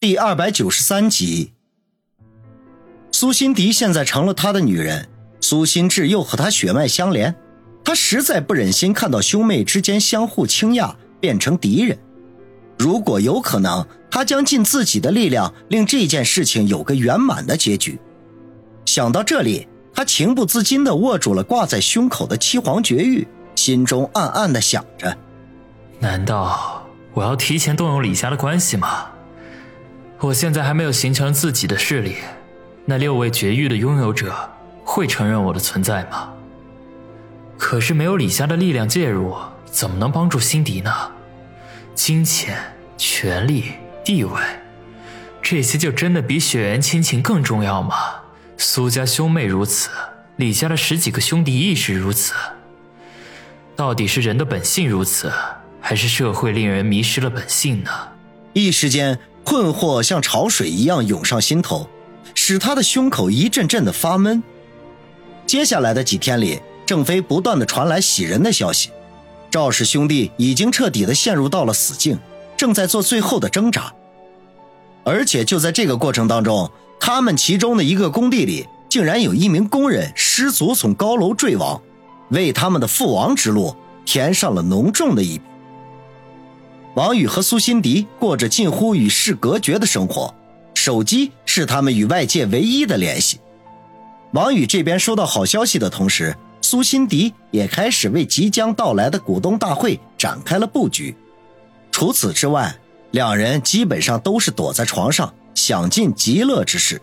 [0.00, 1.52] 第二百九十三集，
[3.12, 5.10] 苏辛迪现在成了他的女人，
[5.42, 7.36] 苏心志又和他血脉相连，
[7.84, 11.98] 他实在不忍心看到兄妹之间相互倾轧，变成敌人。
[12.78, 18.00] 如果有可能，他将尽自己的力量，令这件事情有个圆满的结局。
[18.86, 25.14] 想到这里，他情不自禁地握住了挂在胸口的七皇绝玉，心中暗暗地想着：
[25.98, 29.08] 难道我要提前动用李家的关系吗？
[30.22, 32.16] 我现在还没有形成自己的势力，
[32.84, 34.50] 那六位绝域的拥有者
[34.84, 36.30] 会承认我的存在吗？
[37.56, 40.92] 可是没有李家的力量介入，怎么能帮助辛迪呢？
[41.94, 42.58] 金钱、
[42.98, 43.72] 权力、
[44.04, 44.38] 地位，
[45.40, 47.94] 这些就真的比血缘亲情更重要吗？
[48.58, 49.88] 苏家兄妹如此，
[50.36, 52.34] 李家的十几个兄弟亦是如此。
[53.74, 55.32] 到底是人的本性如此，
[55.80, 57.90] 还是社会令人迷失了本性呢？
[58.52, 59.18] 一时间。
[59.44, 61.88] 困惑像潮水一样涌上心头，
[62.34, 64.42] 使他的胸口一阵阵的发闷。
[65.46, 68.90] 接下来的几天里，郑飞不断的传来喜人的消息，
[69.50, 72.18] 赵氏兄弟已经彻底的陷入到了死境，
[72.56, 73.92] 正在做最后的挣扎。
[75.02, 76.70] 而且就在这个过程当中，
[77.00, 81.80] 他们其中的一个工地里，竟然有一名工人失足从高楼坠亡，
[82.28, 85.44] 为他们的覆亡之路填上了浓重的一笔。
[87.00, 90.34] 王宇和苏辛迪过着近乎与世隔绝的生活，
[90.74, 93.40] 手机是他们与外界唯一的联系。
[94.32, 101.16] 王宇这边收到好消息的同时，苏辛迪也开始为即将到来的股东大会展开了布局。
[101.90, 102.76] 除此之外，
[103.12, 107.00] 两人基本上都是躲在床上享尽极乐之事。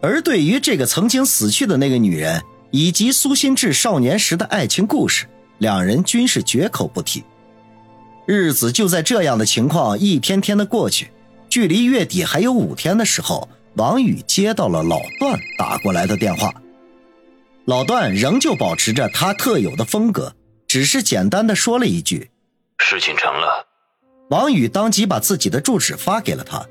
[0.00, 5.26] 而对于这个曾经死去的那个女人以及苏心志少年时的爱情故事，
[5.58, 7.22] 两人均是绝口不提。
[8.30, 11.10] 日子就在这样的情况一天天的过去，
[11.48, 16.52] 距离月底还有五天的时候，王宇接到了老段打过来的电话。
[17.64, 20.34] 老段仍旧保持着他特有的风格，
[20.66, 22.28] 只是简单的说了一句
[22.76, 23.66] ：“事情成了。”
[24.28, 26.66] 王宇当即把自己的住址发给了他，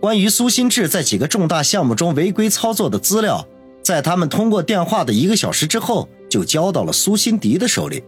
[0.00, 3.46] 关于苏新志在几个重大项目中违规操作的资料，
[3.82, 8.02] 在他们通过电话的一个小时之后，就交到了苏新迪的手里。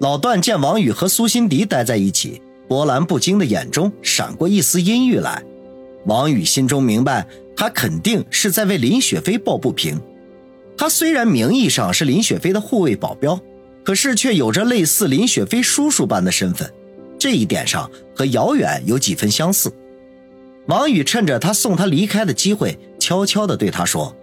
[0.00, 5.42] 老段见王宇和苏辛迪待在一起，波澜不惊的眼中闪过一丝阴郁来。
[6.06, 10.00] 王宇心中明白，他肯定是在为林雪飞抱不平。
[10.74, 13.38] 他虽然名义上是林雪飞的护卫保镖，
[13.84, 16.72] 可是却有着类似林雪飞叔叔般的身份，
[17.18, 19.70] 这一点上和姚远有几分相似。
[20.64, 24.16] 王宇趁着他送他离开的机会，悄悄地对他说：“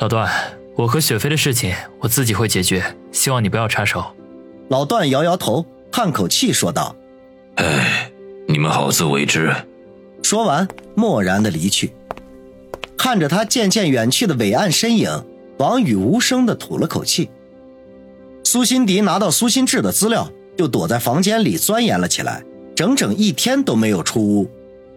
[0.00, 0.32] 老段，
[0.76, 4.02] 我和雪飞的事情我自己会解决，希望你不要插手。”
[4.70, 6.94] 老段摇摇头，叹口气说道
[7.58, 8.08] ：“哎，
[8.46, 9.52] 你们好自为之。”
[10.22, 11.92] 说完，漠然的离去。
[12.96, 15.24] 看着他渐渐远去的伟岸身影，
[15.58, 17.28] 王宇无声的吐了口气。
[18.44, 22.44] 苏辛迪拿到苏心志的资料，就躲在房间里钻研了起来，
[22.76, 24.48] 整整一天都没有出屋，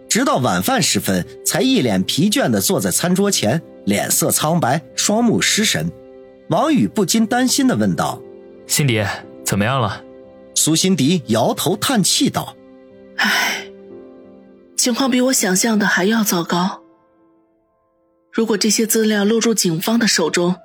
[0.08, 5.90] 直到晚饭时分，才一脸疲倦的坐在餐桌前，脸色苍白，双目失神。
[6.50, 8.22] 王宇不禁担心的问道
[8.68, 9.04] ：“辛迪。”
[9.44, 10.02] 怎么样了？
[10.56, 12.56] 苏辛迪摇头叹气道
[13.18, 13.66] ：“唉，
[14.76, 16.82] 情况比我想象的还要糟糕。
[18.32, 20.56] 如果这些资料落入警方的手中，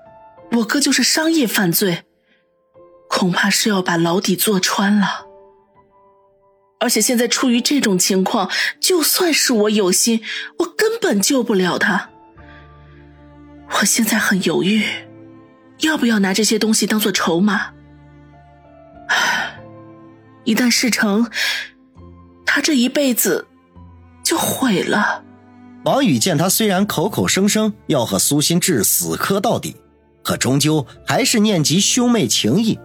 [0.53, 2.03] 我哥就是商业犯罪，
[3.09, 5.25] 恐怕是要把牢底坐穿了。
[6.79, 10.23] 而且现在出于这种情况，就算是我有心，
[10.59, 12.09] 我根本救不了他。
[13.79, 14.83] 我现在很犹豫，
[15.79, 17.71] 要不要拿这些东西当做筹码。”
[20.43, 21.29] 一旦事成，
[22.45, 23.47] 他这一辈子
[24.23, 25.23] 就毁了。
[25.85, 29.75] 王宇见他虽然口口声声要和苏心志死磕到底，
[30.23, 32.79] 可终究还是念及兄妹情谊，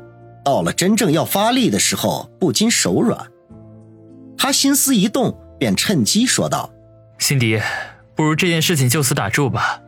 [0.44, 3.26] 到了真正要发力的时候，不禁手软。
[4.36, 6.70] 他心思一动，便趁机说道
[7.18, 7.60] ：“辛迪，
[8.14, 9.80] 不如这件事情就此打住吧。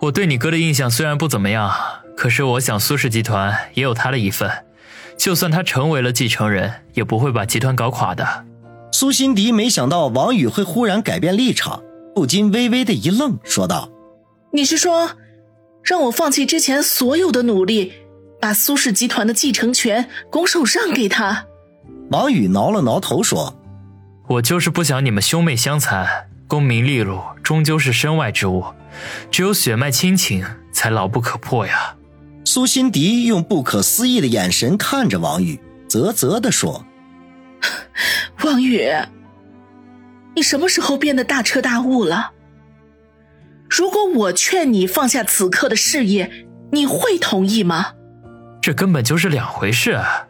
[0.00, 1.74] 我对你哥的印象虽然不怎么样，
[2.16, 4.50] 可是我想苏氏集团也有他的一份。”
[5.18, 8.46] 就算他成为了继承人，也不会把集团搞垮的。
[8.92, 11.82] 苏辛迪没想到王宇会忽然改变立场，
[12.14, 13.90] 不禁微微的一愣，说道
[14.54, 15.10] ：“你是说，
[15.82, 17.92] 让我放弃之前所有的努力，
[18.40, 21.46] 把苏氏集团的继承权拱手让给他？”
[22.10, 23.54] 王宇挠了挠头说
[24.28, 28.64] ：“我就是不想你们兄妹相残，功名利禄终究是身外之物，
[29.30, 31.96] 只有血脉亲情才牢不可破呀。”
[32.50, 36.82] 苏辛迪用不可思议的眼神看着王宇，啧啧地说
[38.42, 38.88] ：“王宇，
[40.34, 42.30] 你什么时候变得大彻大悟了？
[43.68, 47.88] 如果我劝你放下此刻的事业，你会同意吗？
[48.62, 49.90] 这根本就是两回事。
[49.90, 50.26] 啊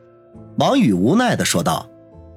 [0.57, 1.89] 王宇无奈的说道，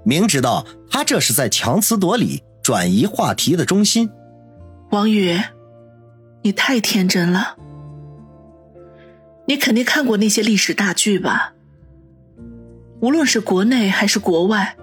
[0.06, 4.12] 明知道他这是在强词夺理，转移话题的中心。
[4.92, 5.42] 王宇，
[6.44, 7.56] 你太天真了。
[9.48, 11.54] 你肯定看过那些历史大剧吧？
[13.02, 14.78] 无论是国内还是国外，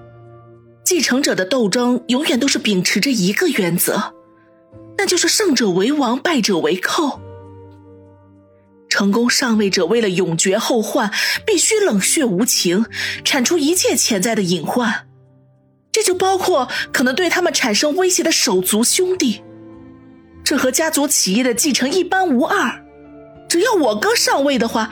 [0.85, 4.15] 继承者的斗争永远都是秉持着一个原则，
[4.97, 7.21] 那就是胜者为王，败者为寇。
[8.89, 11.13] 成功上位者为了永绝后患，
[11.47, 12.87] 必须冷血无情，
[13.23, 15.07] 铲除一切潜在的隐患，
[15.93, 19.43] 这就包括可能对他们产生威胁的手足兄弟。
[20.43, 22.85] 这和家族企业的继承一般无二。
[23.49, 24.91] 只要我哥上位的话，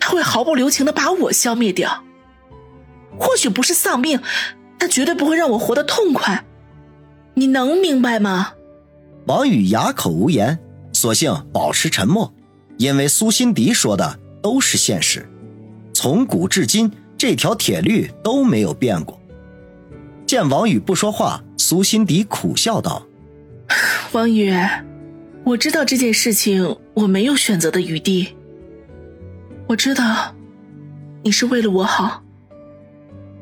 [0.00, 2.04] 他会毫不留情的把我消灭掉。
[3.18, 4.20] 或许不是丧命，
[4.78, 6.44] 但绝对不会让我活得痛快。
[7.34, 8.54] 你能明白吗？
[9.26, 10.58] 王宇哑口无言，
[10.92, 12.32] 索性保持沉默。
[12.76, 15.30] 因为苏辛迪说的都是现实，
[15.92, 19.20] 从古至今这条铁律都没有变过。
[20.26, 23.06] 见王宇不说话，苏辛迪苦笑道
[24.10, 24.52] ：“王宇，
[25.44, 28.34] 我知道这件事情我没有选择的余地。
[29.66, 30.34] 我知道，
[31.22, 32.22] 你是为了我好。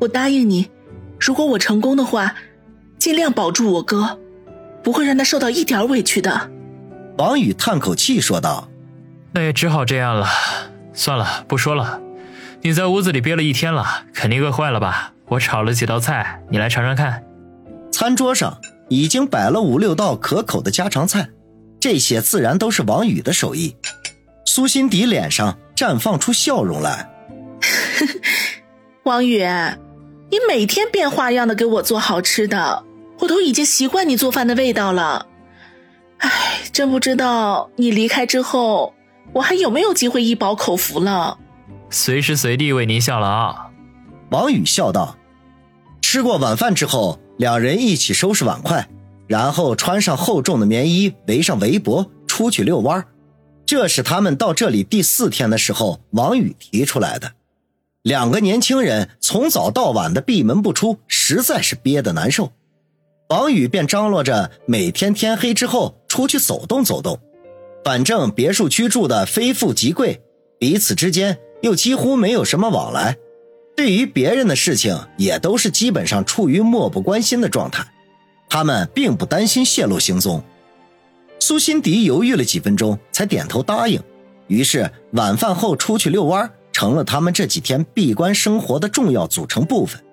[0.00, 0.68] 我答应你，
[1.20, 2.34] 如果我成功的话，
[2.98, 4.18] 尽量保住我哥，
[4.82, 6.50] 不会让他受到一点委屈的。”
[7.18, 8.68] 王宇叹口气说道。
[9.32, 10.26] 那也只好这样了，
[10.92, 12.00] 算了，不说了。
[12.62, 15.12] 你在屋子里憋了一天了，肯定饿坏了吧？
[15.28, 17.24] 我炒了几道菜，你来尝尝看。
[17.90, 18.58] 餐桌上
[18.88, 21.28] 已经摆了五六道可口的家常菜，
[21.82, 23.74] 这些自然都是王宇的手艺。
[24.46, 27.10] 苏辛迪脸上绽放出笑容来。
[29.02, 29.44] 王宇，
[30.30, 32.84] 你每天变花样的给我做好吃的，
[33.18, 35.26] 我都已经习惯你做饭的味道了。
[36.18, 38.94] 唉，真不知道你离开之后。
[39.32, 41.36] 我还有没有机会一饱口福了？
[41.90, 43.72] 随时随地为您效劳。
[44.30, 45.16] 王宇笑道。
[46.00, 48.88] 吃过晚饭之后，两人一起收拾碗筷，
[49.32, 53.02] 然后穿上厚重的棉衣，围上围脖，出去遛弯
[53.64, 57.32] 这是他们到这里第四天的时候，王宇提出来的。
[58.02, 62.52] 两个年轻人从早到晚的闭门不出，实在是憋得难受。
[63.30, 67.18] 王宇便张罗着每天天黑之后出去走动走动。
[67.82, 70.20] 反正别墅区住的非富即贵，
[70.58, 73.16] 彼此之间又几乎没有什么往来，
[73.74, 77.86] 对于别人的事情也都是基本上处于漠不关心的状态。
[78.52, 80.42] 他们并不担心泄露行踪。
[81.40, 83.98] 苏辛迪犹豫了几分钟，才点头答应。
[84.46, 90.04] 于是晚饭后出去遛弯，成了他们这几天闭关生活的重要组成部分。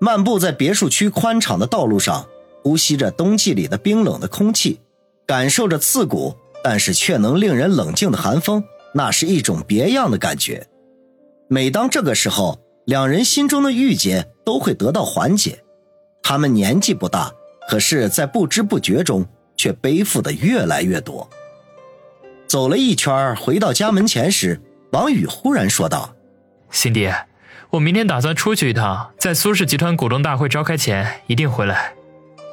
[0.00, 2.28] 漫步在别墅区宽敞的道路上，
[2.62, 4.78] 呼吸着冬季里的冰冷的空气。
[5.26, 8.62] 感受着刺骨，但是却能令人冷静的寒风，
[8.94, 10.68] 那是一种别样的感觉。
[11.48, 15.64] 每当这个时候，两人心中的郁结都会得到缓解。
[16.22, 17.32] 他们年纪不大，
[17.68, 19.26] 可是，在不知不觉中
[19.56, 21.28] 却背负的越来越多。
[22.46, 24.60] 走了一圈，回到家门前时，
[24.92, 26.14] 王宇忽然说道
[26.70, 27.10] ：“辛迪，
[27.70, 31.94] 我明天打算出去一趟，在苏氏集团股东大会召开前一定回来。”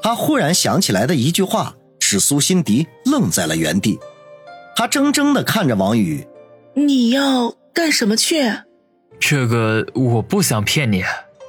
[0.03, 1.75] 他忽然想起来的一句话。
[2.07, 3.97] 使苏辛迪愣在了原地，
[4.75, 6.23] 他怔怔的看着王宇
[6.75, 8.47] ：“你要干什么去？”
[9.19, 11.03] 这个我不想骗你，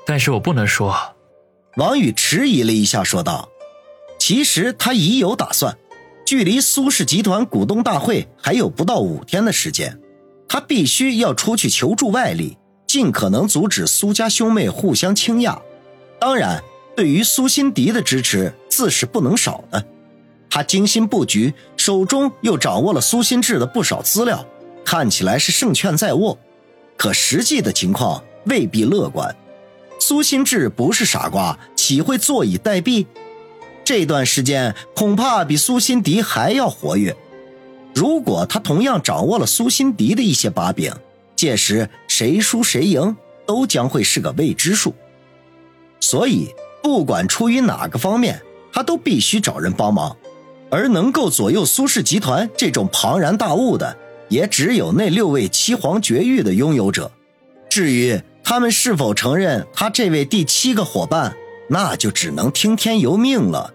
[0.06, 0.96] 但是我不能说。
[1.76, 3.50] 王宇迟疑了一下，说道
[4.18, 5.76] ：“其实他已有打算，
[6.24, 10.00] 距离苏氏集团股东大会还有不到五天的时间，
[10.48, 12.56] 他必须要出去求助外力，
[12.86, 15.60] 尽可能阻止苏家兄妹互相倾轧。
[16.18, 16.64] 当然，
[16.96, 19.84] 对于苏辛迪的支持自是不能少的。”
[20.48, 24.46] 他精心布局，手中又掌握了苏新志的不少资料，
[24.82, 26.38] 看起来是胜券在握。
[26.96, 29.36] 可实际的情况未必乐观。
[29.98, 33.06] 苏新志不是傻瓜，岂会坐以待毙？
[33.84, 37.16] 这段时间恐怕比苏辛迪还要活跃。
[37.94, 40.92] 如果他同样掌握了苏辛迪的一些把柄，
[41.34, 44.94] 届时谁输谁赢都将会是个未知数。
[46.00, 46.48] 所以，
[46.82, 48.40] 不管出于哪个方面，
[48.72, 50.16] 他都必须找人帮忙。
[50.68, 53.96] 而能够左右苏氏集团这种庞然大物的，
[54.28, 57.10] 也只有那六位七皇绝域的拥有者。
[57.70, 61.36] 至于他们是否承认他这位第七个伙伴，
[61.68, 63.74] 那就只能听天由命了。